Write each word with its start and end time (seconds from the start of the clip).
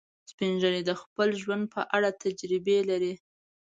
سپین 0.31 0.53
ږیری 0.61 0.81
د 0.85 0.91
خپل 1.01 1.29
ژوند 1.41 1.63
په 1.73 1.81
اړه 1.95 2.09
تجربې 2.23 2.77
لري 2.89 3.13